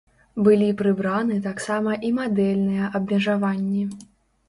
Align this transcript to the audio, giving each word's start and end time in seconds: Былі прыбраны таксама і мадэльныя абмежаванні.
Былі 0.45 0.69
прыбраны 0.79 1.37
таксама 1.47 1.91
і 2.09 2.13
мадэльныя 2.19 2.91
абмежаванні. 3.01 3.89